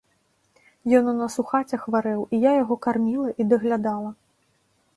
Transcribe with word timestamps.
Ён 0.99 1.03
у 1.11 1.11
нас 1.19 1.33
у 1.43 1.45
хаце 1.51 1.79
хварэў, 1.83 2.21
і 2.37 2.41
я 2.47 2.51
яго 2.63 2.75
карміла 2.89 3.29
і 3.45 3.49
даглядала. 3.53 4.09